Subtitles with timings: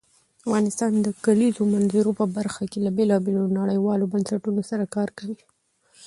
[0.47, 5.39] افغانستان د کلیزو منظره په برخه کې له بېلابېلو نړیوالو بنسټونو سره کار کوي.